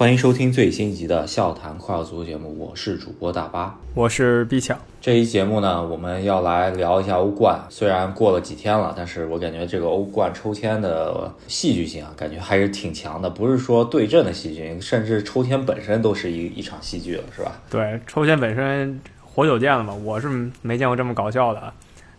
[0.00, 4.74] 欢迎收听最新一集的《笑谈快乐足球》节目，我是主播大巴，我是毕强。
[4.98, 7.60] 这一节目呢，我们要来聊一下欧冠。
[7.68, 13.28] 虽然过了几天了，但是我感觉这个欧冠抽签的戏剧性啊，感觉还是挺强的。
[13.28, 17.60] 不是说对阵的戏剧，甚至抽签本身都是一一场戏剧了，是吧？
[17.68, 19.92] 对，抽签本身活久见了嘛。
[19.92, 21.70] 我是没见过这么搞笑的，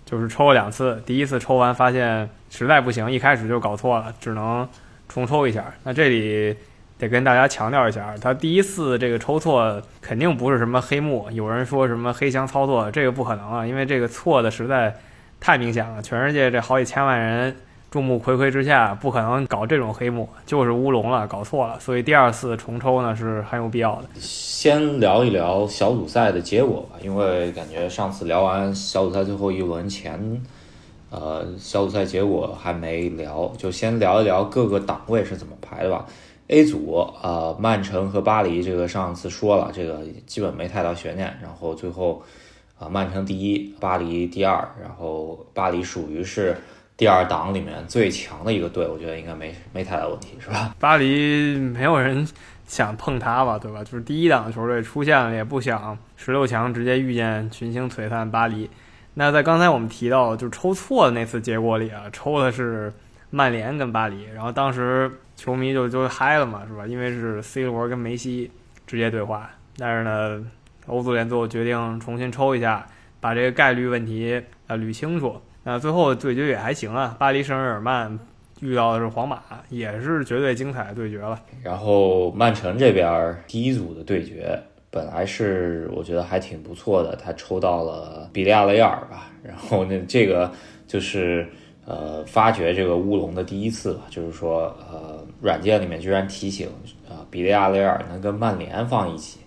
[0.06, 4.70] 就是抽了两次，第一次抽完发现实在不行，一开始就搞错了，只能
[5.10, 5.74] 重抽一下。
[5.84, 6.56] 那这里。
[7.02, 14.96] 得跟大家强调一下，他第一次这个抽错肯定不是什么黑幕，有人说什么黑箱操作，这个不可能啊，因为这个错的实在
[15.40, 17.56] 太明显了，全世界这好几千万人
[17.90, 24.04] 众目睽睽之下，不可能搞这种黑幕，就是乌龙了，搞错了，所以第二次重抽呢是很有必要的。
[24.20, 30.42] 先聊一聊小组赛的结果吧，因为感觉上次聊完小组赛最后一轮前，
[31.10, 36.06] 呃，小组赛结果还没聊，就先聊一聊各个档位是怎么排的吧。
[36.52, 41.34] A 组啊，曼城和巴黎，这个上次说了，这个基本没太大悬念。
[41.42, 42.22] 然后最后
[42.78, 46.58] 啊，曼城第一，巴黎第二，然后巴黎属于是
[46.98, 50.76] 第二档里面最强的一个队，我觉得应该没没太大问题，是吧？
[50.78, 52.28] 巴黎没有人
[52.68, 53.82] 想碰他吧，对吧？
[53.82, 58.70] 就是第一档球队出现了，也不想十六强直接遇见群星璀璨巴黎。
[59.14, 62.92] 那在刚才我们提到就抽错的那次结果里啊，抽的是
[63.30, 65.10] 曼联跟巴黎，然后当时。
[65.42, 66.86] 球迷就就嗨了嘛，是吧？
[66.86, 68.52] 因为是 C 罗跟梅西
[68.86, 70.46] 直接对话，但是呢，
[70.86, 72.86] 欧足联最后决定重新抽一下，
[73.20, 75.42] 把这个概率问题啊捋清楚。
[75.64, 78.20] 那最后对决也还行啊，巴黎圣日耳曼
[78.60, 81.42] 遇到的是皇马，也是绝对精彩的对决了。
[81.64, 84.62] 然后曼城这边第一组的对决
[84.92, 90.52] 本来是我觉得还挺不错的，他抽到了比利亚雷尔吧，然后那这个
[90.86, 91.50] 就是。
[91.86, 96.70] 呃，发掘这个乌龙的第一次吧，就是说，呃，软件里面居然提醒，
[97.10, 99.40] 啊，比利亚雷尔能跟曼联放一起，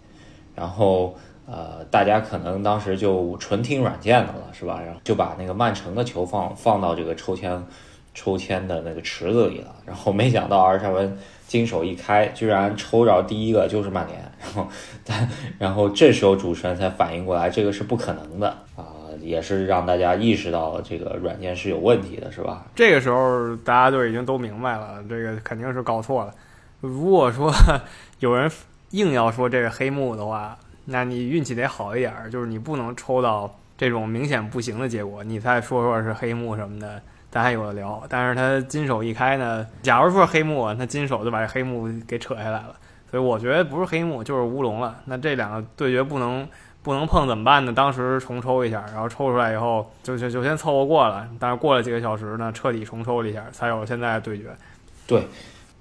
[0.54, 1.14] 然后，
[1.46, 4.80] 呃，大家可能当时就纯听软件的了，是吧？
[4.84, 7.64] 然后就把那个曼城的球放放到这个抽签
[8.14, 11.16] 抽签的那个池子里了，然后没想到阿尔沙文
[11.46, 14.66] 金手一开，居然抽着第一个就是曼联，然后，
[15.04, 15.28] 但
[15.58, 18.90] 然后这时候主持人才反应过来，这个是不可能的啊。
[19.24, 22.66] 也是让大家意识到这个软件是有问题的，是吧？
[22.74, 26.34] 这个时候大家就已经都明白了，这个肯定是搞错了。
[26.80, 27.50] 如果说
[28.20, 28.50] 有人
[28.90, 38.02] 硬要说这个黑幕的话，那你运气得好一点，就是你不能抽到这种明显不行的结果，你再说说是黑幕什么的，咱还有的聊。
[38.08, 42.76] 但是他金手一开呢，假如说黑幕，那金手就把这黑幕给扯下来了。
[43.10, 45.00] 所以我觉得不是黑幕就是乌龙了。
[45.06, 46.46] 那这两个对决不能。
[46.84, 47.72] 不能碰怎么办呢？
[47.72, 51.26] 当时重抽一下，然后抽出来以后就就就先凑合过了。
[51.40, 54.54] 但是过了几个小时呢，彻底重抽了一下，才有现在的对决。
[55.06, 55.26] 对，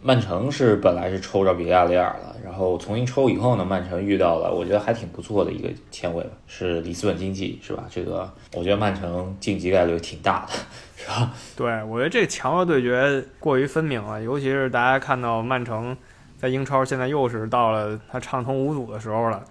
[0.02, 7.84] 曼城是本来是抽着比利亚雷尔了，然后重新抽以后呢，曼城遇到了我觉得还挺不错的一个签位，是里斯本竞技，是吧？
[7.90, 10.54] 这个我觉得曼城晋级概率挺大的，
[10.96, 11.32] 是吧？
[11.58, 15.98] 对，我觉得这强弱对决过于分明了，尤其是大家看到曼城
[16.38, 19.44] 在英超现在又是到了他畅通无阻的时候了。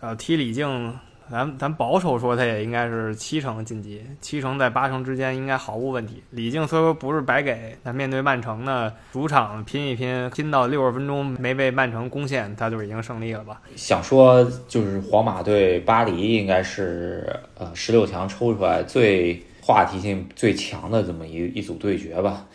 [0.00, 0.98] 呃，踢李靖，
[1.30, 6.22] 咱咱保守说，他也应该是七成晋级，七成在八成之间应该毫无问题。
[6.30, 13.60] 李靖虽说不是白给，但面对曼城呢，主场拼一拼，拼到六十分钟没被曼城攻陷，他就已经胜利了吧？
[13.76, 22.46] 想说就是皇马对巴黎，应该是呃十六强抽出来最话题性最强的这么一一组对决吧？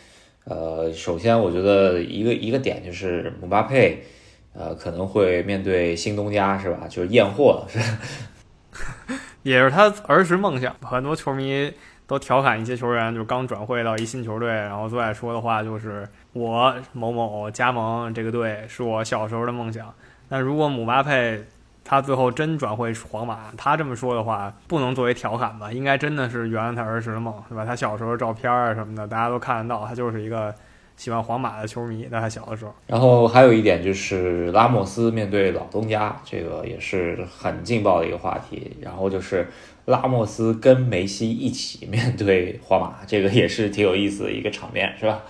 [0.46, 4.02] 呃，首先我觉得一个一个点就是姆巴佩。
[4.58, 6.88] 呃，可能会面对新东家是吧？
[6.88, 7.78] 就是验货，是，
[9.42, 10.74] 也是他儿时梦想。
[10.80, 11.70] 很多球迷
[12.06, 19.92] 都调侃一些球员，就是刚转会到一新球队，然后最爱说的话就是“我某某加盟这个队是我小时候的梦想”。
[20.30, 21.44] 那如果姆巴佩
[21.84, 25.70] 他最后真转会皇马，他这么说的话，不能作为调侃吧？
[25.70, 27.66] 应该真的是圆了他儿时的梦，对吧？
[27.66, 30.54] 他小时候照片啊什么的，大家都看得到，他就是一个。
[30.96, 32.74] 喜欢皇马的球迷，在他小的时候。
[32.86, 38.74] 然后还有一点就是拉莫斯面对老东家，这个也是很劲爆的一个话题。
[38.80, 39.46] 然后就是
[39.84, 45.20] 拉莫斯跟梅西一起面对皇马，这个也是挺有意思的一个场面，是吧？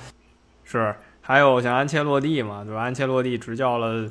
[0.62, 0.94] 是。
[1.20, 2.82] 还有像安切洛蒂嘛，对吧？
[2.82, 4.08] 安切洛蒂执教了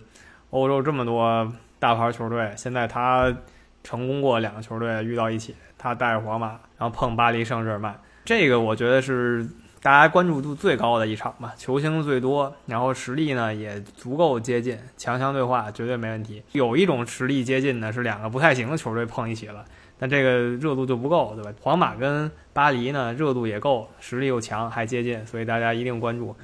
[0.50, 1.50] 欧洲这么多
[1.80, 3.34] 大牌球队，现在他
[3.82, 9.48] 成功过两个球队遇到一起，他带着皇马，然后碰巴黎圣日耳曼，这个我觉得是。
[9.86, 16.42] 大家关注度最高的一场吧，球星最多，然后实力呢也足够接近，强强对话绝对没问题。
[16.54, 19.64] 有一种实力接近的是两个不太行的球队碰一起了，
[20.00, 21.54] 但这个热度就不够，对吧？
[21.62, 26.36] 皇马跟巴黎呢热度也够，实力又强还接近，所以大家一定关注。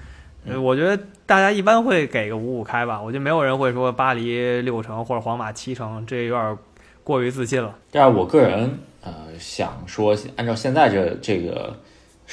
[0.46, 6.58] 呃我觉得大家一般会给个五五开吧，我觉得没有人会说巴黎六成或者皇马七成，这有点
[7.04, 7.76] 过于自信了。
[7.90, 11.76] 但是我个人呃想说，按照现在这这个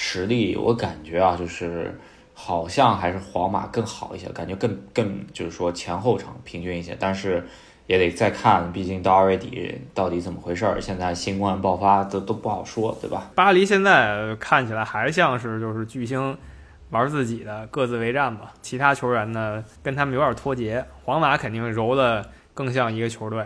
[0.00, 1.98] 实力，我感觉啊，就是
[2.32, 7.44] 好像还是皇马更好一些，感觉更更就是说前后场平均一些，但是
[7.88, 13.28] 也得再看，毕竟到二月底到底怎么回事儿，现在新冠爆发都都不好说，对吧？
[13.34, 16.38] 巴黎现在看起来还像是就是巨星
[16.90, 18.54] 玩自己的，各自为战吧。
[18.62, 20.84] 其他球员呢跟他们有点脱节。
[21.04, 22.24] 皇马肯定揉的
[22.54, 23.44] 更像一个球队，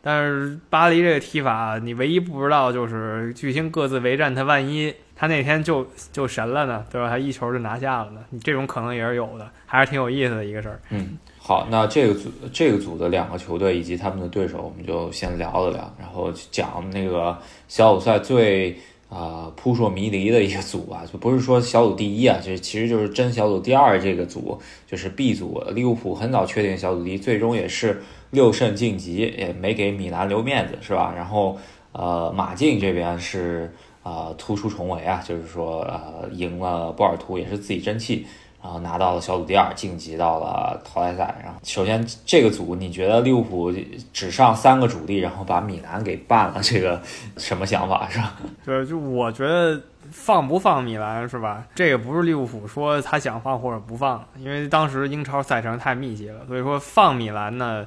[0.00, 7.10] 但是巴黎这个踢法，你唯一不知道就是巨星各自为战，他万一他那天就就神了呢，对吧？
[7.10, 10.80] 他一球就拿下了呢，你这种可能也是有的，还是挺有意思的一个事儿。
[10.88, 17.36] 嗯，好，那这个组这个组的两个球队以及他们的对手，我们就先聊了聊，然后讲那个
[17.68, 18.74] 小组赛最
[19.10, 28.00] 啊、扑朔迷离的一个组啊，就不是说小组第一啊，这其实就是真小组第二这个组，就是 B 组，利物浦很早确定小组第一，最终也是
[28.30, 31.12] 六胜晋级，也没给米兰留面子，是吧？
[31.14, 31.58] 然后
[31.92, 38.26] 呃，马竞这边是啊、突出重围啊，就是说呃赢了波尔图，也是自己争气。
[38.62, 41.34] 然后拿到了小组第二，晋级到了淘汰赛。
[41.42, 43.72] 然后，首先这个组，你觉得利物浦
[44.12, 47.00] 只上三个主力，然后把米兰给办了，这个
[47.38, 48.36] 什么想法是吧？
[48.62, 49.80] 对，就我觉得
[50.10, 51.64] 放不放米兰是吧？
[51.74, 57.86] 这个不是利物浦说他想放或者不放，因为当时英超赛程太密集了，所以说放米兰呢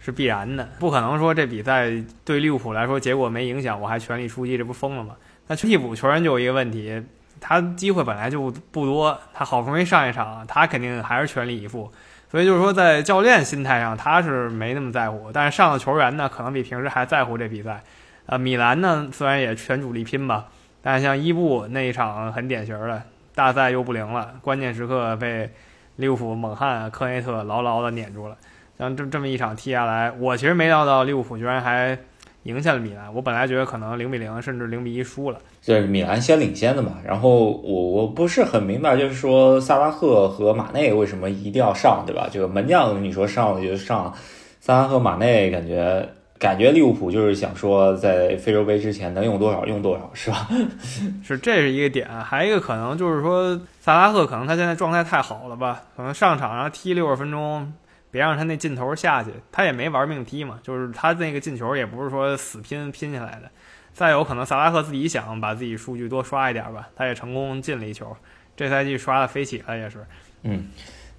[0.00, 1.92] 是必然的，不可能说这比赛
[2.24, 5.14] 对利物浦来说结果没影响，我还全力出击，这不疯了吗？
[5.48, 7.02] 那替补球员就有一个问题，
[7.40, 11.90] 他机会本来就不多，他好不容易上一场，他肯定还是全力以赴。
[12.30, 17.82] 所以就是说，在教练心态上，他是没那么在乎，但是上的球员呢，可能比平时还在乎这比赛。
[18.26, 20.48] 呃，米兰呢，虽然也全主力拼吧，
[20.82, 23.02] 但是像伊布那一场很典型的，
[23.34, 25.50] 大赛又不灵了，关键时刻被
[25.96, 28.36] 利物浦猛汉科内特牢牢的撵住了。
[28.78, 31.98] 像这这么一场踢下来，我其实没料到利物浦居然还
[32.44, 35.38] 赢下了米兰，我本来觉得可能零比零甚至零比一输了。
[35.60, 36.98] 这米兰先领先的嘛。
[37.04, 42.28] 然后我我不是很明白，就是说萨拉赫和马内为什么一定要上，对吧？
[42.30, 44.14] 这个门将你说上了就上，
[44.60, 46.08] 萨拉赫、马内感觉。
[46.38, 50.48] 感觉利物浦就是想说，在非洲杯之前能用多少用多少，是吧？
[51.20, 52.08] 是，这是一个点。
[52.08, 55.82] 还有一个可能就是说，萨拉赫可能他现在状态太好了吧？
[55.96, 57.72] 可能上场然后踢六十分钟，
[58.10, 59.30] 别让他那劲头下去。
[59.50, 63.50] 他也没玩命踢嘛，就是他那个进球也不是说死拼拼下来的。
[63.92, 68.16] 再有可能萨拉赫自己想把自己数据多刷一点吧，他也成功进了一球。
[68.56, 70.04] 这赛季刷的飞起了，也是。
[70.42, 70.68] 嗯。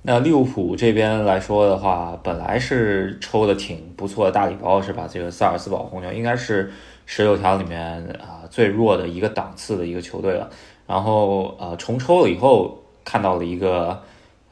[0.01, 5.05] 那利物浦这边来说的话，本来是抽的挺不错的大礼包，是吧？
[5.11, 6.71] 这个萨尔斯堡红牛应该是
[7.05, 10.49] 十六强里面啊、最弱的一个档次的一个球队了。
[10.87, 14.01] 然后呃重抽了以后，看到了一个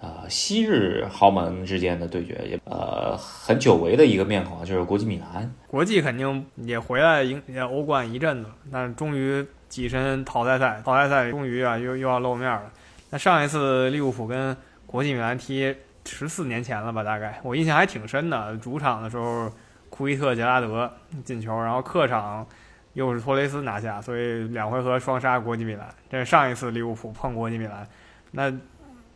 [0.08, 5.52] 呃昔日豪门之间的对决，也呃很久违的一个面孔啊，就是国际米兰。
[5.68, 12.72] 国际肯定也回来赢也欧冠一阵子，但终于跻身淘汰赛，淘汰赛终于啊又又要露面了。
[13.10, 14.56] 那上一次利物浦跟
[14.86, 15.76] 国际米兰踢
[16.06, 18.56] 十四年前了吧，大概 我印象还挺深的。
[18.58, 19.52] 主场的时候，
[19.90, 20.90] 库伊特杰拉德
[21.26, 22.46] 进球，然后客场
[22.94, 25.88] 又是托雷斯拿下，所以两回合双杀国际米兰。
[26.10, 27.88] 这是上一次利物浦碰国际米兰，
[28.32, 28.52] 那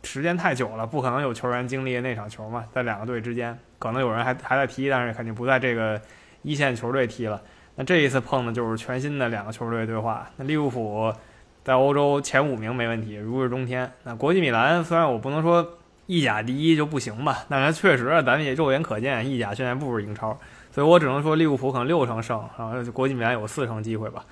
[0.04, 6.00] 时间太久了，不可能有球员经历那场球嘛，在两个队之间，可能有人还还在踢，但是肯定不在这个
[6.42, 7.40] 一线球队踢了。
[7.76, 11.12] 那这一次碰的就是全新的两个球队对话，那利物浦。
[11.64, 13.88] 在欧洲前五名没问题，如日中天。
[14.02, 20.36] 那国际米兰虽然我不能说意甲第一就不行吧，但是确实咱们也肉眼可见，意甲现在不如英超，
[20.72, 24.24] 所以我只能说利物浦可能六成胜，然后国际米兰有四成机会吧。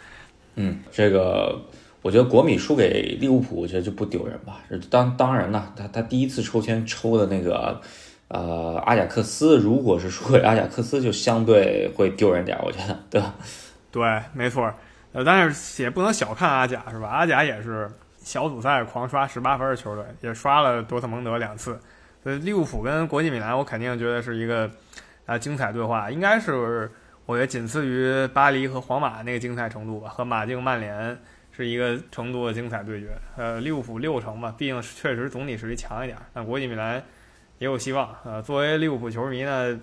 [0.56, 1.56] 嗯，这个
[2.02, 4.60] 我觉得国米输给利物浦，我觉得就不丢人吧。
[4.90, 7.80] 当当然了，他他第一次抽签抽的那个
[8.28, 13.34] 呃阿贾克斯，如果是输给阿贾克斯，就相对会丢人点，我觉得，对吧？
[13.92, 14.72] 对，没错。
[15.12, 17.08] 呃，但是也不能小看阿贾是吧？
[17.08, 21.78] 阿贾也是小组赛狂刷十八分的球队，也刷了多特蒙德两次。
[22.22, 24.70] 所以利物浦跟国际米兰，我肯定觉得是一个
[25.26, 26.88] 啊精彩对话，应该是
[27.26, 31.18] 我觉得仅次于巴黎和皇马那个精彩程度吧，和马竞、曼联
[31.56, 33.08] 是一个程度的精彩对决。
[33.36, 37.02] 呃，利物浦六成吧，毕竟确实总体实力强一点，但国际米兰
[37.58, 38.14] 也有希望。
[38.24, 39.78] 呃，作为利物浦球迷呢。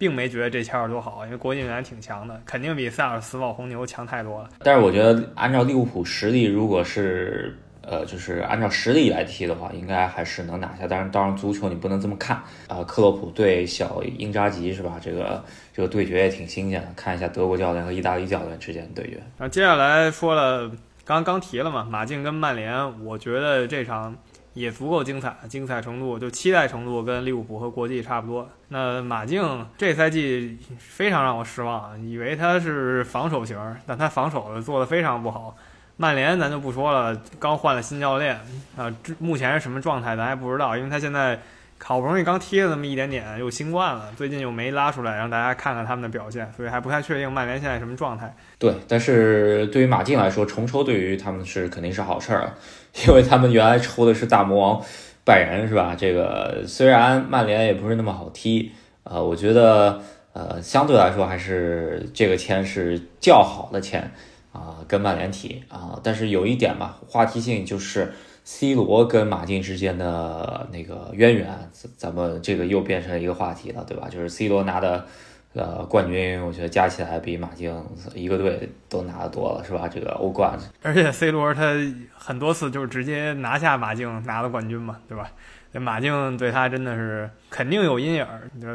[0.00, 4.48] 并没觉得这签儿多好，因为国际米兰挺强的，肯定比萨尔斯堡红牛强太多了。
[4.60, 10.86] 但是我觉得，按照利物浦实力，如果是呃，就是按照实力来踢的话，应该还是能拿下。
[10.88, 12.34] 但是，当然，足球你不能这么看
[12.66, 12.84] 啊、呃。
[12.86, 14.98] 克洛普对小英扎吉是吧？
[15.02, 19.22] 这个这个对决也挺新鲜的，看一下德国教练和意大利教练之间的对决。
[19.36, 20.70] 那接下来说了，
[21.10, 24.16] 刚刚提了嘛，马竞跟曼联，我觉得这场
[24.54, 28.48] 也足够精彩，精彩程度就期待程度跟利物浦和国际差不多。
[28.68, 35.56] 那马竞这赛季非常让我失望，以为他是防守型，但他防守做得非常不好。
[35.96, 38.36] 曼联咱就不说了，刚换了新教练
[38.76, 41.40] 啊，这目前是什么状态咱还不知道，因为他现在。
[41.82, 48.32] 好不容易刚踢了那么一点点，又新冠了，最近又没拉出来让大家看看他们的表现，所以还不太确定曼联现在什么状态。
[48.58, 52.52] 对，但是对于马竞来说，重抽对于他们是肯定是好事儿，
[53.08, 54.82] 因为他们原来抽的是大魔王
[55.24, 55.96] 拜仁，是吧？
[55.98, 58.70] 这个虽然曼联也不是那么好踢，
[59.02, 60.00] 呃，我觉得
[60.32, 64.12] 呃相对来说还是这个签是较好的签
[64.52, 68.12] 啊，跟曼联踢啊，但是有一点吧，话题性就是。
[68.52, 74.08] C 罗跟马竞之间的那个渊源，咱们这个又变成一个话题了，对吧？
[74.10, 75.06] 就是 C 罗拿的
[75.54, 77.72] 呃冠军，我觉得加起来比马竞
[78.12, 79.86] 一个队都拿的多了，是吧？
[79.86, 81.74] 这个欧冠，而且 C 罗他
[82.12, 85.30] 很多次就是直接拿下马竞拿了冠军嘛，对吧？
[85.72, 88.26] 马竞对他真的是肯定有阴影。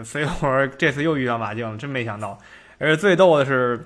[0.06, 2.40] C 罗这次又遇到马竞，真没想到。
[2.78, 3.84] 而且最逗的是。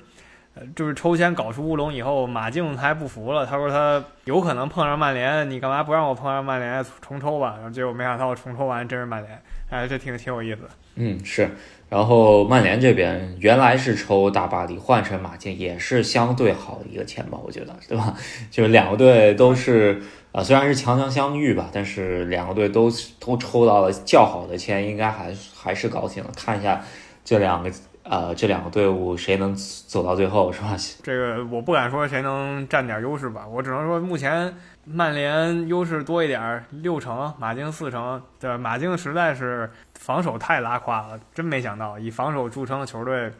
[0.76, 3.46] 就是抽签搞出乌龙以后，马竞他还不服了。
[3.46, 7.56] 他说他有可能碰上曼联，你干嘛不让我碰上曼联重抽吧？
[7.56, 10.62] 然后结果没想到重抽完真是曼联，哎，这挺挺有意思。
[10.96, 11.50] 嗯，是。
[11.90, 18.14] 然后曼联这边原来是抽大巴黎，换成马竞也是相对好的一个签吧，我觉得，对吧？
[18.52, 20.02] 就是两个队都是
[20.32, 26.30] 啊，虽然是强强相遇吧，但是两个队都都抽到了较好的签，应该还还是高兴了。
[26.36, 26.84] 看一下
[27.26, 27.72] 这两个。
[28.10, 30.76] 呃，这两个队伍谁能走到最后是吧？
[31.04, 34.52] 这个我不敢说谁能占点优势吧，我只能说目前
[34.84, 38.20] 曼联优势多一点，六成，马竞四成。
[38.40, 43.32] 对，马竞实在是防守太拉胯了，真没想到以防守著称的球队，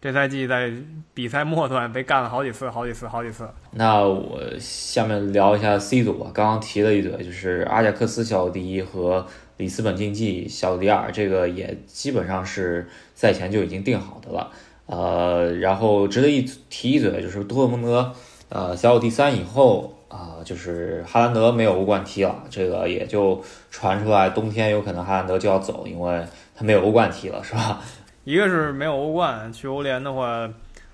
[0.00, 0.72] 这赛季在
[1.12, 3.46] 比赛末段被干了好几次，好几次，好几次。
[3.72, 9.26] 那我下面聊一下 C 组吧，刚刚提了一嘴，就是阿贾克斯小组第一和。
[9.56, 14.50] 里斯本竞技小组第二，这个也基本上是赛前就已经定好的了。
[14.86, 18.12] 呃，然后值得一提一嘴的，就是多特蒙德，
[18.48, 26.22] 呃，小组第三以后啊，就是哈兰德没有欧冠踢了，这个也就传出来，冬天有可能哈兰德就要走，因为
[26.54, 27.80] 他没有欧冠踢了，是吧？
[28.24, 30.50] 一个是没有欧冠，去欧联的话，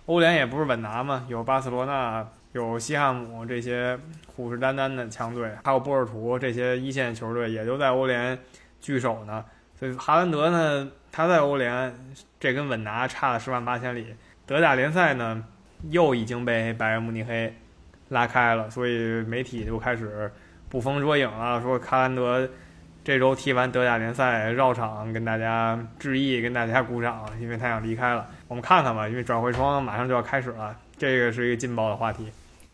[0.06, 2.26] 欧联也不是稳拿嘛，有巴塞罗那。
[2.52, 3.98] 有西汉姆这些
[4.34, 8.38] 虎视眈眈的强队，还有波尔图这些一线球队，也都在欧联
[8.80, 9.44] 聚首呢。
[9.78, 11.94] 所以哈兰德呢，他在欧联
[12.38, 14.14] 这跟稳拿差了十万八千里。
[14.46, 15.44] 德甲联赛呢，
[15.90, 17.54] 又已经被拜仁慕尼黑
[18.08, 20.30] 拉开了，所以媒体就开始
[20.68, 22.48] 捕风捉影了，说哈兰德
[23.04, 28.28] 这周踢完德甲联赛绕场跟大家致意，跟大家鼓掌，因为他想离开了。
[28.48, 32.28] 我们看看吧，因为转会窗马上就要开始了，这个是一个劲爆的话题。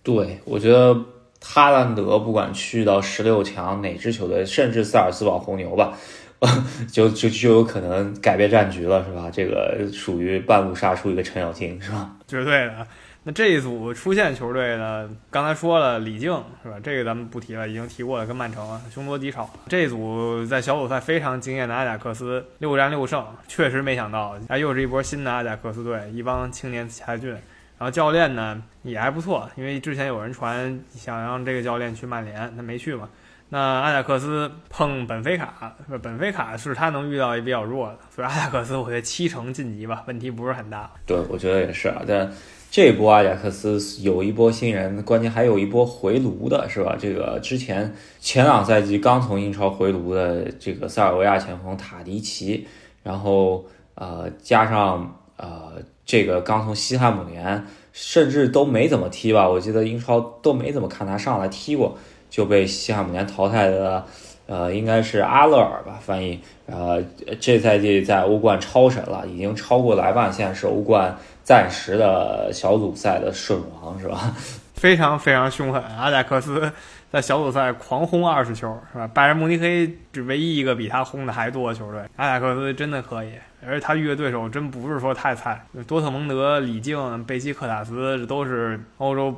[0.06, 0.96] 对，我觉得
[1.42, 5.98] 哈兰德不管去到十六强哪支球队，甚至萨尔斯堡红牛吧，
[6.92, 9.28] 就就就有可能改变战局了，是吧？
[9.32, 12.12] 这个属于半路杀出一个程咬金，是吧？
[12.28, 12.86] 绝对的。
[13.25, 15.10] 那这一组出线球队呢？
[15.28, 16.30] 刚才说了李静，
[16.62, 16.78] 是吧？
[16.80, 19.50] 这个咱们不提了，已经提过了，跟曼城凶多吉少。
[19.68, 27.36] 这一组在小组赛非常惊艳的阿贾克斯，六战六胜，确实没想到，啊，又是一波新的阿贾克斯队，一帮青年才俊。
[27.78, 33.09] 然后教练呢也还不错，因为之前有人传想让这个教练去曼联，他没去嘛。
[33.50, 40.90] 那阿贾克斯碰本菲卡，是本菲卡是他能遇到也比较弱的，所以阿贾克斯我觉得七成晋级吧，问题不是很大。
[41.06, 42.02] 对，我觉得也是啊。
[42.09, 42.33] 但
[42.71, 46.97] 这波阿贾克斯有一波新人，关键还有一波回炉的，是吧？
[46.99, 52.66] 这个之前前两赛季刚从英超回炉的这个塞尔维亚前锋塔迪奇，
[53.02, 53.64] 然后
[53.97, 55.75] 呃加上呃。
[56.06, 59.48] 这个刚从西汉姆联，甚至都没怎么踢吧？
[59.48, 61.98] 我记得英超都没怎么看他上来踢过，
[62.30, 64.04] 就被西汉姆联淘汰的，
[64.46, 65.98] 呃，应该是阿勒尔吧？
[66.00, 67.02] 翻译，呃，
[67.40, 74.32] 这赛季在欧冠超神了，已经超过莱万，现在是欧冠暂时的小组赛的顺王，是吧？
[74.76, 76.70] 非常非常凶狠，阿贾克斯
[77.16, 79.08] 在小组赛狂轰二十球，是吧？
[79.14, 83.32] 拜仁慕尼黑是唯一一个比他轰的还多的球队，阿贾克斯真的可以。
[83.66, 89.35] 而且他遇的对手真不是说太菜，多特蒙德、李静、贝西克塔斯这都是欧洲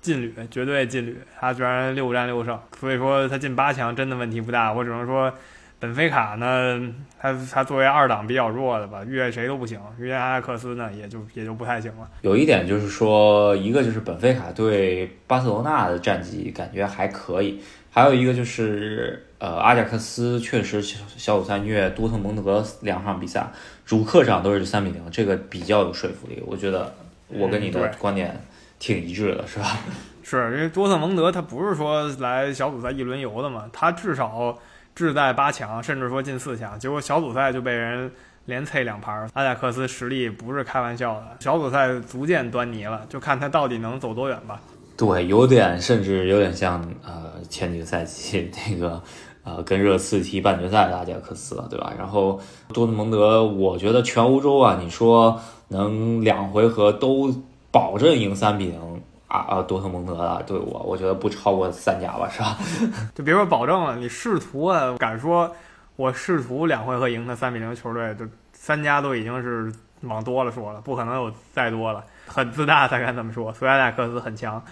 [0.00, 1.16] 劲旅，绝对劲旅。
[1.38, 4.72] 他居然六战六胜，所以说他进八强真的问题不大。
[4.72, 5.32] 我只能说，
[5.80, 6.80] 本菲卡呢，
[7.18, 9.80] 他他作为二档比较弱的吧，越谁都不行。
[9.98, 12.08] 遇见阿贾克斯呢，也就也就不太行了。
[12.20, 17.60] 有一点就是说，一个就是本菲卡对巴塞罗那的战绩感觉还可以，
[17.90, 19.26] 还有一个就是。
[19.40, 23.50] 呃，阿贾克斯确实小组赛虐多特蒙德两场比赛，
[23.86, 26.42] 主客场都是三比零，这个比较有说服力。
[26.44, 26.92] 我觉得
[27.28, 28.38] 我跟你的观点
[28.78, 29.78] 挺一致的，是吧？
[30.22, 34.54] 是因为多特蒙德他不是说来小组赛一轮游的嘛，他至少
[34.94, 38.10] 志在八强，甚至说进四强，结果小组赛就被人
[38.46, 39.28] 连啐两盘。
[39.34, 44.60] 阿贾克斯实力不是开玩笑的，小组赛足见端倪了，就看他到底能走多远吧。
[44.96, 49.02] 对，有点甚至有点像呃前几个赛季 那个
[49.44, 51.92] 呃跟热刺踢半决赛的阿贾克斯了，对吧？
[51.96, 52.38] 然后
[52.74, 57.34] 多特蒙德，我觉得全欧洲啊，你说能两回合都
[57.70, 58.99] 保证赢三比零
[59.30, 62.58] 啊啊多特蒙德的队伍，我觉得不超过三家吧，是吧？
[63.14, 65.50] 就别说保证了，你试图啊，敢说
[65.94, 69.72] 我试图两回合赢他三比零球队，就三家都已经是
[70.02, 73.52] 往多了说了，不可能有再多了，很自大才敢这么说。
[73.52, 74.62] 所以阿贾克斯很强。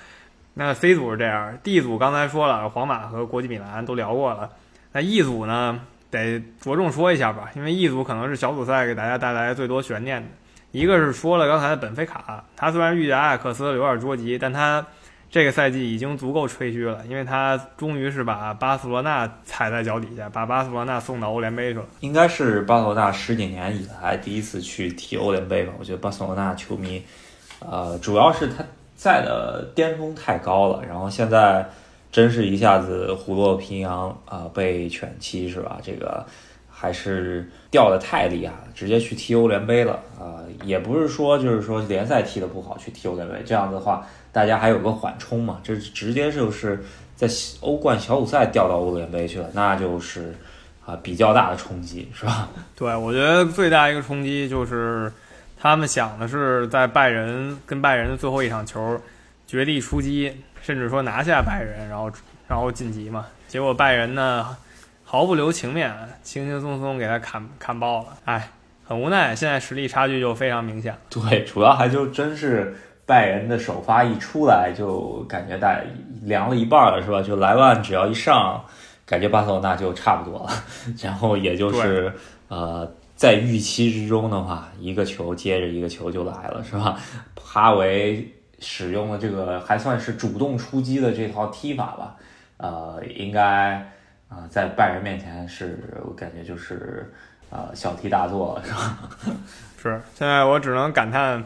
[0.55, 4.51] 那 C 组是这样，D 组刚才说了，皇马和国际米兰都聊过了。
[4.91, 5.79] 那 E 组呢，
[6.11, 10.29] 得着重说一下吧，因为 E 组可能是小组赛给大家带来最多悬念的。
[10.73, 14.87] 一个是说了刚才的本菲卡，他虽然遇见阿贾克斯有点捉急，但他
[15.31, 21.85] 这个赛季已经足够吹嘘了，因为他终于是把巴塞罗那踩在脚底下，把巴塞罗那送到欧联杯去了。
[22.01, 25.73] 应该是巴塞罗那十几年以来第一次去踢欧联杯吧？
[25.79, 27.03] 我觉得巴塞罗那球迷，
[27.61, 28.65] 呃，主要是他。
[28.99, 31.65] 在的巅峰太高了，然后现在
[32.11, 35.79] 真是一下子虎落平阳啊，被犬欺是吧？
[35.81, 36.27] 这个
[36.79, 40.39] 还是掉的太厉害了，直接去踢欧联杯了啊！
[40.63, 46.85] 也不是说就是说联赛踢得不好去踢欧联杯，这样子的话大家还有个缓冲嘛，这直接就是
[47.17, 47.27] 在
[47.61, 50.35] 欧冠小组赛掉到欧联杯去了，那就是
[50.87, 52.49] 啊比较大的冲击是吧？
[52.77, 55.13] 对，我觉得最大一个冲击就是。
[55.61, 58.97] 他们想的是在拜仁跟拜仁的最后一场球
[59.45, 60.33] 绝地出击，
[60.63, 62.09] 甚至说拿下拜仁，然后
[62.47, 63.27] 然后晋级嘛。
[63.49, 64.57] 结果拜仁呢
[65.11, 65.91] 毫不留情面，
[66.23, 68.09] 轻轻松松给他砍砍爆了。
[68.27, 68.51] 哎，
[68.85, 70.95] 很无奈，现在实力差距就非常明显。
[71.09, 75.81] 对，主要还就真是拜仁的首发一出来就感觉大
[76.25, 77.23] 凉了一半了，是吧？
[77.23, 78.63] 就莱万只要一上，
[79.07, 80.51] 感觉巴塞罗那就差不多了。
[81.03, 82.13] 然后也就是
[82.49, 82.87] 呃。
[83.17, 86.97] 在预期之中的话，一个球接着一个球就来了，是吧？
[87.35, 92.15] 哈维使用了这个还算是主动出击的这套踢法吧，
[92.59, 93.91] 呃，应该
[94.29, 97.11] 啊，在拜仁面前是我感觉就是
[97.51, 98.99] 呃小题大做了，是吧？
[99.83, 101.43] 是，现在我只能感叹，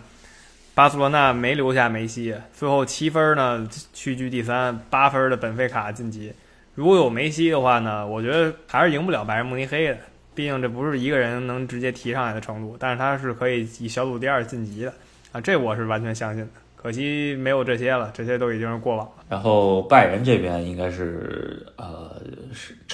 [0.75, 6.33] 巴塞罗那没留下梅西，最后七分呢屈居第三，八分的本菲卡晋级。
[6.75, 9.97] 如果有梅西的话呢，我觉得还是赢不了拜仁慕尼黑的。
[10.35, 14.95] 毕竟这不是一个人能直接提上来的程度，但是他是可以以小组第二晋级的
[15.31, 16.49] 啊，这我是完全相信的。
[16.75, 19.13] 可惜没有这些了，这些都已经是过往了。
[19.29, 22.02] 然后拜仁这边应该是呃是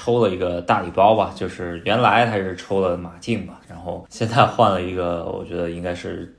[0.09, 6.35] 抽了一个大礼包吧，就是原来他是抽了马竞吧，然后现在换了一个，我觉得应该是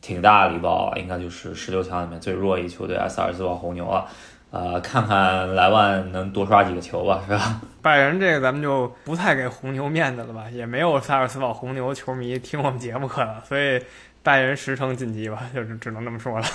[0.00, 4.04] 挺大的礼包，应该就是十六强里面最弱一球队埃塞尔斯堡红牛了。
[4.50, 7.60] 呃，看看莱万能多刷几个球吧，是吧？
[7.80, 13.80] 拜仁这个咱们就不太给红牛面子了吧，也没有萨尔斯堡红牛球迷听我们节目可能，所以
[14.24, 16.46] 拜仁十成晋级吧，就是只能这么说了。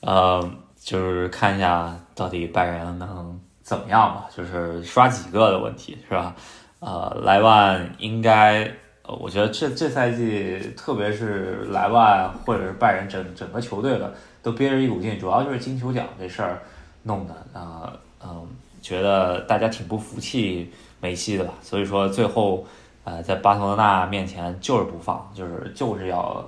[0.00, 3.38] 呃，就是看一下到底拜仁能
[3.70, 6.34] 怎么样吧，就是刷几个的问题，是吧？
[6.80, 8.68] 呃，莱万应该，
[9.04, 16.60] 我觉得这这赛季，特别是莱万或者是拜仁整整个球队的，都憋着一股劲，主要就是金球奖这事儿。
[17.04, 18.44] 弄的啊，嗯，
[18.82, 22.66] 觉得大家挺不服气梅西的吧，所以说最后，
[23.04, 26.44] 呃，在巴塞罗那面前就是不放，就是就是要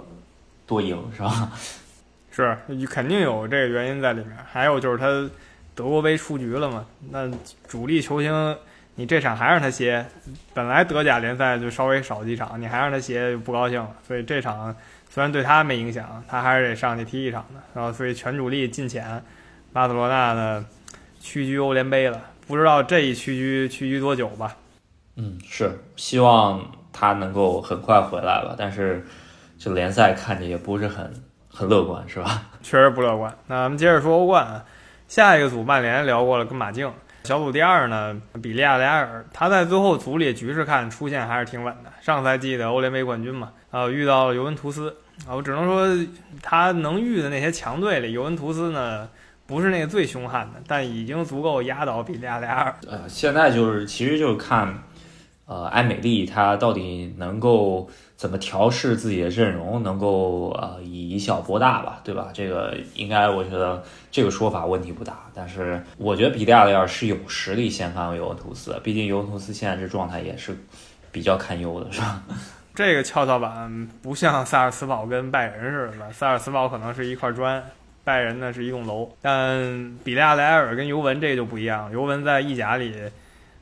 [0.66, 1.52] 多赢，是吧？
[2.32, 2.58] 是，
[2.90, 4.36] 肯定有这个原因在里面。
[4.44, 5.06] 还有就是他
[5.82, 7.28] 德国杯出局了嘛，那
[7.66, 8.56] 主力球星
[8.94, 10.06] 你这场还让他歇，
[10.54, 13.90] 本来德甲联赛就稍微少几场，你还让他歇，不高兴了。
[14.06, 14.72] 所以这场
[15.10, 17.60] 虽然对他没影响，他还是得上去踢一场的。
[17.74, 19.20] 然后所以全主力进前。
[19.72, 20.64] 巴塞罗那呢，
[21.20, 24.54] 屈居欧联杯了，不知道这一屈居屈居多久吧？
[25.16, 28.54] 嗯，是希望他能够很快回来吧。
[28.56, 29.04] 但是
[29.58, 31.12] 这联赛看着也不是很
[31.48, 32.50] 很乐观，是吧？
[32.62, 33.36] 确实不乐观。
[33.48, 34.64] 那咱们接着说欧冠啊，
[35.12, 36.90] 下一个组曼联聊过了，跟马竞。
[37.24, 41.92] 小组第二呢，比利亚雷亚尔，他在最后组里局势看出现还是挺稳的。
[42.00, 44.96] 上赛季的欧联杯冠军嘛，呃，遇到了尤文图斯
[45.28, 45.86] 啊，我只能说
[46.40, 49.06] 他能遇的那些强队里，尤文图斯呢。
[49.44, 52.74] 不是那个最凶悍的，但已经足够压倒比利亚雷亚尔。
[52.88, 54.82] 呃，现在就是，其实就是看，
[55.44, 57.86] 呃，埃美丽他到底能够
[58.22, 62.28] 怎么调试自己的阵容，能够呃以小博大吧，对吧？
[62.32, 63.82] 这个应该我觉得
[64.12, 65.18] 这个说法问题不大。
[65.34, 70.56] 但是我觉得比利亚雷尔是有实力掀翻尤文图斯，毕竟尤文图斯现在这状态也是
[71.10, 72.22] 比较堪忧的，是吧？
[72.76, 77.60] 这个跷跷板不像萨尔斯堡跟拜仁似的，萨尔斯堡可能是一块砖。
[78.04, 79.10] 拜仁呢是一栋楼。
[79.20, 82.94] 但比利亚雷尔跟尤文这就不一样，尤文在意甲里，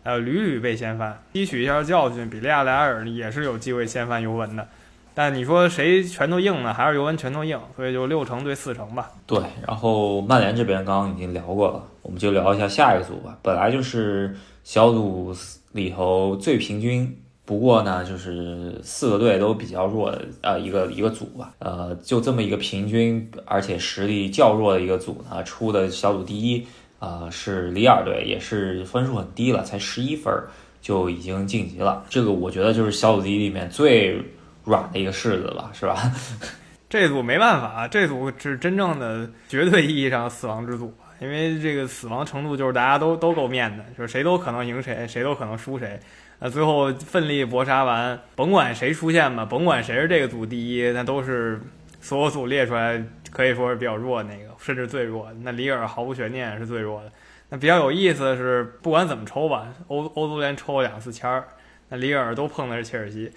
[0.02, 4.66] 呃屡屡被掀翻，吸取一下教训，比利亚雷尔也是有机会掀翻尤文的。
[5.14, 6.72] 但你说谁拳头硬呢？
[6.72, 9.10] 还是尤文拳头硬，所以就六成对四成吧。
[9.26, 13.36] 对，然后曼联这边刚刚已经聊过了，我们就聊一下下一个组吧。
[13.42, 14.34] 本来就是
[14.64, 15.34] 小组
[15.72, 17.16] 里头最平均。
[17.44, 26.64] 不过呢，就是四个队都比较弱的，呃，一个一个组吧，呃，就这么一个平均而且实力较弱的一个组呢，出的小组第一，
[27.00, 30.32] 呃，是里尔队，也是分数很低了，才十一分
[30.80, 32.04] 就已经晋级了。
[32.08, 34.22] 这个我觉得就是小组第一里面最
[34.64, 36.12] 软的一个柿子了，是吧？
[36.88, 45.98] 这组没办法，这组是真正的绝对意义上死亡之组，因为这个死亡程度就是大家都都够面的，就是谁都可能赢谁，谁都可能输谁。
[46.40, 51.60] 那最后奋力搏杀完，甭管谁出现吧，甭管谁是这个组第一，那都是
[52.00, 55.30] 所有组列出来可以说是比较弱那个，甚至最弱。
[55.42, 57.10] 那里尔毫无悬念是最弱的。
[57.48, 61.48] 那比较有意思的是，不管怎么抽吧，欧欧足联抽了两次签儿，
[61.88, 63.32] 那里尔都碰的是切尔西。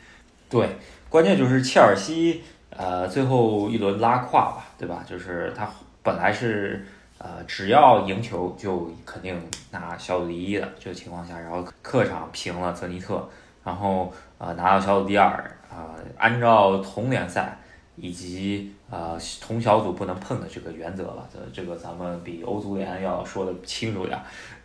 [0.49, 0.67] 对，
[1.09, 5.03] 关键就是切尔西，呃，最后一轮拉胯吧，对吧？
[5.07, 5.69] 就是他
[6.01, 6.85] 本来是。
[7.19, 13.25] 呃，只要赢球就肯定拿小组第一的这个情况下，然后客场平了泽尼特，
[13.63, 15.31] 然后呃拿到小组第二，
[15.71, 17.57] 啊，按照同联赛
[17.95, 24.19] 以及呃同小组不能碰的这个原则吧，这这个咱们比欧足联要说的清楚点。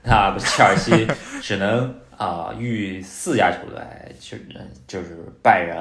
[0.05, 1.07] 那切尔西
[1.43, 3.81] 只能啊遇四家球队，
[4.19, 4.37] 就
[4.87, 5.79] 就是拜仁、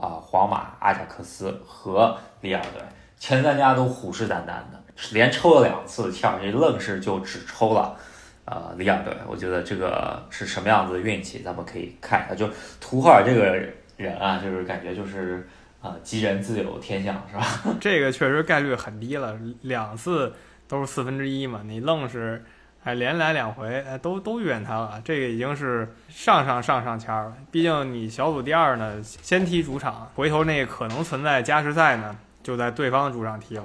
[0.00, 2.82] 啊皇马、阿贾克斯和里尔队，
[3.18, 4.82] 前三家都虎视眈眈的。
[5.12, 7.96] 连抽了两次切尔西愣是就只抽了，
[8.44, 9.14] 呃，里尔队。
[9.28, 12.34] 我觉得这个是什么样子的运气，咱们可以看一下。
[12.34, 13.56] 就图赫尔这个
[13.96, 15.48] 人啊，就是感觉就是
[15.80, 17.46] 啊，吉人自有天相，是吧？
[17.80, 20.32] 这个确实概率很低了，两次
[20.66, 22.44] 都是四分之一嘛，你愣是
[22.82, 27.32] 还连来两回，哎，都都遇见他了，这个已经是上上上上签了。
[27.50, 33.64] 毕竟你小组第二呢，先踢主场，回头那个可能存在加时赛呢，就在对方主场踢了。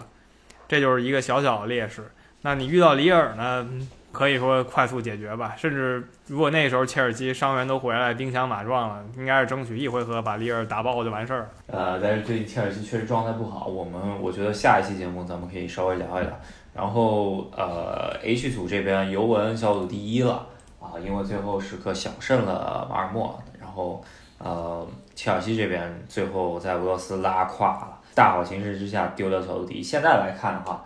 [0.68, 2.12] 这就是一个小小的劣势。
[2.42, 3.68] 那你遇到里尔呢？
[4.14, 5.56] 可以说快速解决吧。
[5.58, 11.50] 甚至如果那时候切尔西伤员都回来，兵强马壮了，应该是争取一回合把利尔打爆就完事儿。
[11.68, 13.66] 呃，但是最近切尔西确实状态不好。
[13.66, 16.32] 我们我觉得下一期节目咱们可以稍微聊一聊。
[16.74, 20.48] 然后呃，H 组这边尤文小组第一了
[20.80, 23.38] 啊，因为最后时刻小胜了马尔默。
[23.60, 24.04] 然后
[24.38, 28.00] 呃，切尔西这边最后在俄罗斯拉胯了。
[28.16, 30.86] 大好形势之下丢掉小组第一，现在来看的话，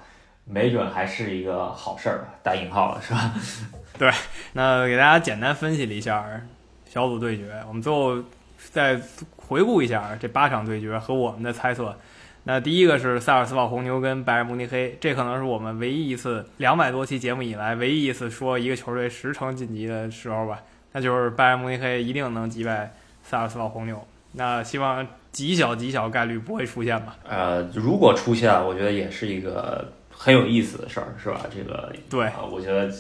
[0.50, 3.34] 没准还是一个好事儿吧，打引号了是吧？
[4.00, 4.10] 对，
[4.54, 6.26] 那给大家简单分析了一下
[6.90, 8.18] 小组对决，我们最后
[8.72, 9.00] 再
[9.36, 11.96] 回顾一下这八场对决和我们的猜测。
[12.44, 24.08] 那第一个是萨尔斯堡红牛跟拜仁慕尼黑，这可能是我们唯一一次两百多期节目以来唯一一次说一个球队十成晋级的时候吧，那就是拜仁慕尼黑一定能击败萨尔斯堡红牛。
[24.34, 25.06] 那希望。
[25.30, 27.16] 极小极小概率不会出现吧？
[27.24, 31.42] 呃，如果出现，我觉得也是一个很有意思的事儿，是吧？
[31.54, 32.92] 这个对，我觉得，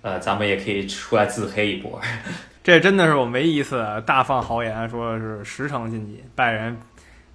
[0.00, 2.00] 呃，咱们也可以出来自黑一波。
[2.64, 6.76] 这真的是我们唯一一次大放豪言，说是十成晋级，拜仁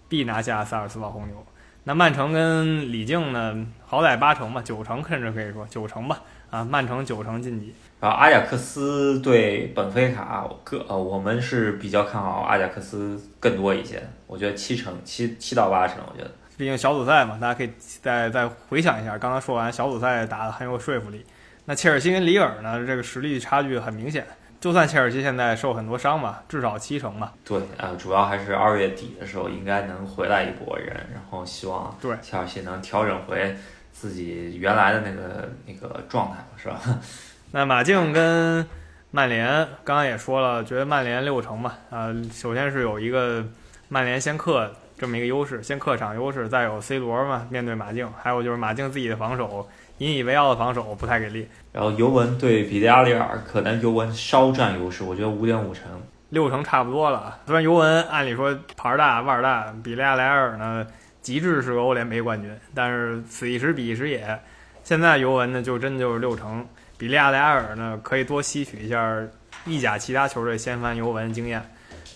[0.09, 1.45] 必拿下萨尔斯堡红牛。
[1.83, 3.65] 那曼城跟李静呢？
[3.85, 6.21] 好歹八成吧，九成甚至可以说九成吧。
[6.49, 7.73] 啊，曼城九成晋级。
[7.99, 16.31] 然后阿贾克斯对本菲卡，个呃，我们是比较看好阿贾克斯更多一些，我觉得七成七七到八成，我觉得。
[16.57, 21.23] 毕竟小组赛嘛，大家可以再再回想一下，刚刚说完小组赛打得很有说服力。
[21.65, 24.25] 那切尔西跟里尔呢，这个实力差距很明显。
[24.59, 27.31] 就算切尔西现在受很多伤吧，至少七成吧。
[27.45, 33.55] 对，呃，主要还是二月底的时候应该能回来一波人，然后希望对切尔西能调整回
[33.93, 36.81] 自己原来的那个那个状态，是吧？
[37.51, 38.67] 那马竞跟
[39.11, 39.47] 曼联，
[39.83, 41.77] 刚刚也说了，觉得曼联六成吧。
[41.91, 43.45] 啊，首先是有一个
[43.89, 49.67] 曼联先客这么一个优势，先客场优势，再有 C 罗嘛，面对马竞，还有就是马竞自己的防守，
[49.99, 51.47] 引以为傲的防守不太给力。
[51.71, 55.83] 然后尤文对比利亚雷尔，可能尤文稍占优势，我觉得五点五成，
[56.29, 57.39] 六成差不多了。
[57.45, 60.85] 虽然尤文按理说牌大腕大，比利亚雷尔呢
[61.21, 64.39] 极致是个欧联杯冠军，但是此一时彼一时也，
[64.83, 66.65] 现在尤文呢就真就是六成。
[66.97, 69.21] 比利亚雷尔呢，可以多吸取一下
[69.65, 71.61] 意甲其他球队掀翻尤文经验，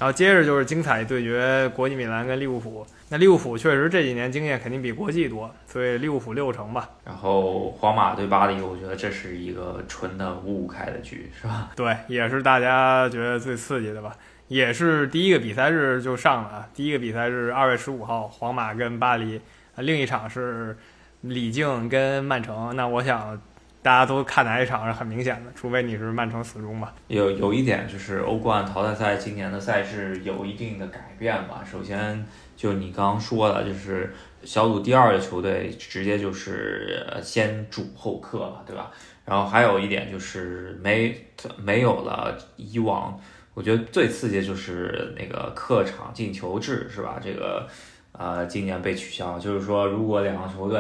[0.02, 2.84] 然后接着就是精彩对决国际米兰跟利物浦。
[3.10, 6.90] 那利物浦确实这几年经验肯定比国际多，所以利物浦六成吧。
[7.06, 11.70] 然后皇马对巴黎，我觉得这是一个纯的五五开的局，是吧？
[11.78, 14.16] 对，也是大家觉得最刺激的吧。
[14.48, 19.40] 也是第一个比赛日就上了啊，第一个比赛日二月十五号，皇马跟巴黎，
[19.76, 20.76] 另一场是。
[21.24, 23.40] 李靖跟曼城，那我想
[23.84, 26.94] 大家都看哪一场是很明显的，除非你是曼城死忠吧。
[27.08, 31.64] 有有一点就是欧冠淘汰赛今年的赛制有一定的改变吧。
[31.66, 32.24] 首先
[32.56, 34.14] 就你刚刚说的，就是
[34.44, 38.92] 小组第二的球队直接就是先主后客了，对吧？
[39.26, 41.16] 然后还有一点就是没
[41.58, 43.20] 没有了以往，
[43.56, 47.20] 我觉得最刺激就是那个客场进球制，是吧？
[47.20, 47.68] 这个
[48.12, 50.80] 呃今年被取消，就是说如果两个球队。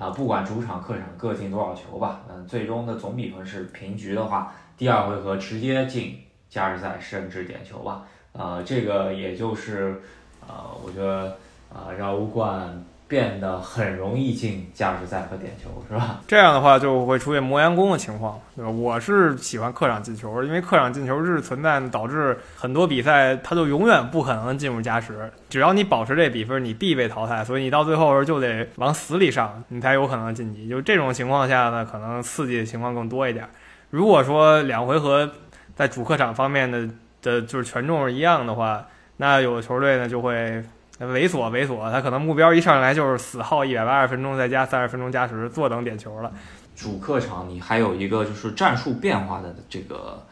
[0.00, 10.00] 啊，不管主场客场各进多少球吧，嗯，最终的总比分是平局的话，第二回合直接进加时赛甚至点球吧，啊，这个也就是，
[10.48, 11.36] 啊，我觉得，
[11.72, 12.82] 啊，让欧冠。
[13.10, 16.20] 变得很容易进加时赛和点球，是吧？
[16.28, 18.70] 这样的话就会出现磨洋工的情况，对吧？
[18.70, 25.28] 我是喜欢客场进球，因为客场进球是存在，导致很多比赛它就永远不可能进入加时。
[25.48, 30.68] 只要你保持这比分，你必被淘汰，所以你到最后时就得往死里上，你才有可能晋级。
[30.68, 33.44] 就这种情况下呢，可能刺激的情况更多一点。
[33.90, 35.28] 如果说两回合
[35.74, 36.88] 在主客场方面的
[37.20, 40.62] 的就是权重是一样的话，那有的球队呢就会。
[41.00, 46.30] 猥琐猥琐，他可能目标一上来就是死耗一百八十分钟，再加三十分钟加时，坐等点球了。
[46.76, 50.22] 主客场你还有一个就是战术变化的这个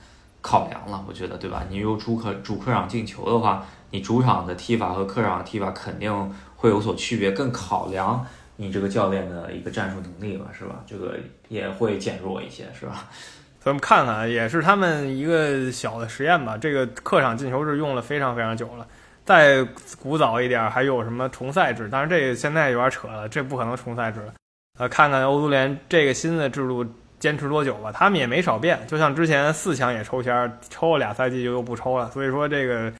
[0.42, 1.64] 考量了，我觉得对吧？
[1.70, 8.26] 你有主客主客场进球的话，你主场的踢法和客场的踢法肯定会有所区别，更考量
[8.57, 10.76] 你这个教练的一个战术能力吧，是吧？
[10.87, 13.07] 这个也会减弱一些，是吧？
[13.61, 16.57] 咱们看看，也是他们一个小的实验吧。
[16.57, 18.87] 这个客场进球是用了非常非常久了。
[19.28, 19.62] 再
[20.02, 21.86] 古早一点，还有什么重赛制？
[21.92, 24.32] 但是这个现在有点扯了，这不可能重赛制了。
[24.78, 26.82] 呃，看看欧足联这个新的制度
[27.18, 28.80] 坚持多久吧，他们也没少变。
[28.86, 32.10] 就像之前四强也抽签，抽了俩赛季就又不抽了。
[32.10, 32.90] 所以说这个，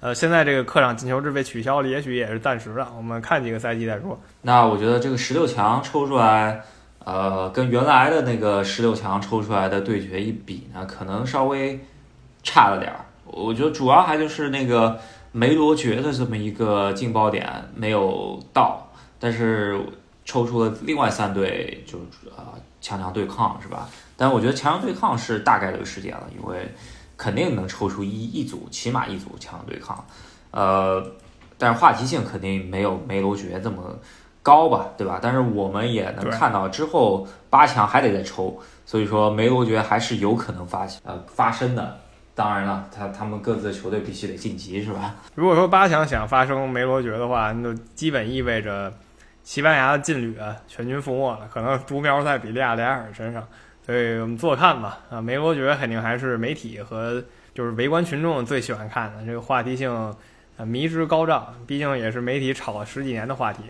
[0.00, 2.84] 呃，现在这个客场进球制被取消了，也许也是暂时的。
[2.96, 4.18] 我们看几个赛季再说。
[4.42, 6.60] 那我觉得这个十六强抽出来，
[7.04, 11.78] 呃，跟原来的那个十六强抽出来的对决一比呢，可能稍微
[12.42, 12.98] 差了点儿。
[13.24, 14.98] 我觉得主要还就是那个。
[15.36, 18.88] 梅罗爵的这么一个劲爆点没有到，
[19.20, 19.78] 但是
[20.24, 21.98] 抽出了另外三队就
[22.34, 23.86] 啊强强对抗是吧？
[24.16, 26.66] 但我觉得强强对抗是大概率事件了，因为
[27.18, 30.02] 肯定能抽出一一组，起码一组强强对抗。
[30.52, 31.06] 呃，
[31.58, 33.94] 但是话题性肯定没有梅罗爵这么
[34.42, 35.18] 高吧，对吧？
[35.20, 41.98] 但是我们也能看到之后八强还得再抽，所以说梅罗爵还是有可能发呃发生的。
[42.36, 45.14] 当然了，他他们各自的球队必须得晋级，是吧？
[45.34, 48.92] 如果说八强想发生梅罗爵的话，那就基本意味着
[49.42, 50.36] 西班牙的劲旅
[50.68, 53.42] 全军覆没了，可能独苗在比利亚雷亚尔身上。
[53.86, 54.98] 所以我们坐看吧。
[55.08, 59.90] 啊，梅罗爵肯定还是媒体和就是围观群众最喜欢看的，这个话题性
[60.58, 63.62] 啊迷之高涨，毕竟也是媒体炒了十几年的话题。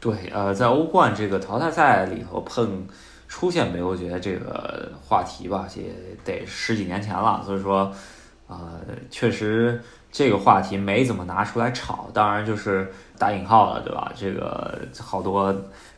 [0.00, 2.86] 对，呃，在欧冠这个淘汰赛里头碰。
[3.26, 5.84] 出现梅罗爵这个话题吧，也
[6.24, 7.92] 得十几年前了，所以说，
[8.46, 9.82] 呃，确实
[10.12, 12.08] 这个话题没怎么拿出来炒。
[12.14, 14.12] 当然就是打引号了，对吧？
[14.14, 15.52] 这个好多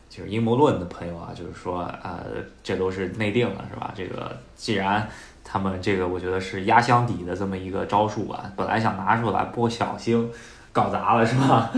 [0.09, 2.25] 就是阴谋论的朋友啊，就是说，呃，
[2.63, 3.93] 这都是内定了，是吧？
[3.95, 5.07] 这个既然
[5.43, 10.27] 他们这个，我觉得是压箱底的这么一个招数吧，本来想拿出来，不小心
[10.71, 11.69] 搞砸了，是吧？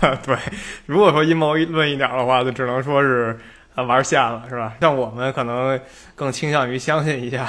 [0.22, 0.36] 对，
[0.84, 3.38] 如果说阴谋论一点的话，就只能说是。
[3.74, 4.74] 啊，玩线了是吧？
[4.80, 5.78] 像我们可能
[6.14, 7.46] 更倾向于相信一下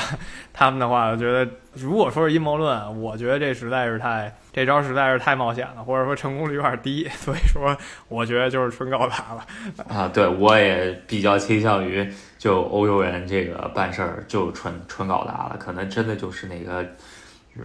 [0.53, 1.07] 他们的话。
[1.07, 7.07] 我觉得，如果说是阴谋论，我觉得这实在是太这招实在是太冒险了，或者说成功率有点低。
[7.10, 7.75] 所以说，
[8.07, 9.45] 我觉得就是纯搞砸了。
[9.88, 12.07] 啊，对，我也比较倾向于
[12.38, 16.86] 就欧洲人这个办事儿就纯纯搞砸了，可能真的就是那个。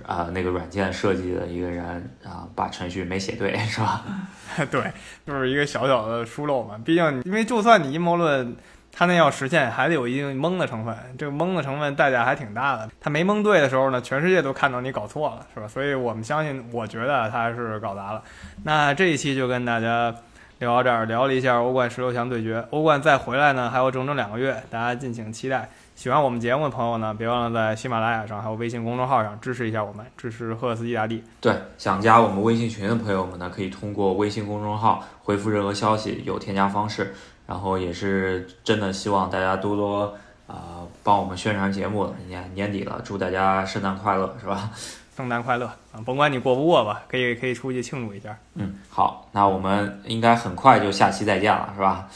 [0.05, 4.05] 啊，那个软件设计的一个人啊，把程序没写对，是吧？
[4.70, 4.92] 对，
[5.25, 6.79] 就是一个小小的疏漏嘛。
[6.85, 8.57] 毕竟，因为就算你阴谋论，
[8.92, 10.94] 他那要实现，还得有一定蒙的成分。
[11.16, 12.90] 这个蒙的成分代价还挺大的。
[13.01, 15.68] 他没蒙对的时候呢，全世界都看到你搞错了，是吧？
[15.68, 18.22] 所以我们相信，我觉得他是搞砸了。
[18.64, 20.12] 那这一期就跟大家
[20.59, 22.66] 聊到这儿，聊了一下欧冠十六强对决。
[22.70, 25.68] 欧冠再回来呢，还有整整两个月，大家敬请期待。
[25.96, 31.24] 喜欢我们节目的朋友呢，别忘了在喜马拉雅上还有微信公众号上支持一下我们，支持赫斯基大帝。
[31.40, 37.14] 对，想加我们微信群的朋友们呢，可以通过微信公众号回复任何消息，有添加方式。
[37.46, 40.14] 然后也是真的希望大家多多
[40.46, 42.14] 啊帮我们宣传节目。
[42.28, 44.70] 年年底了，祝大家圣诞快乐，是吧？
[45.16, 45.96] 圣诞快乐啊！
[46.04, 48.37] 甭管你过不过吧，可以可以出去庆祝一下。
[48.54, 52.06] 嗯，好，那我们应该很快就下期再见了，是吧？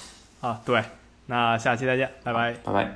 [0.42, 0.84] 啊，对，
[1.24, 2.92] 那下期再见，拜拜，拜拜。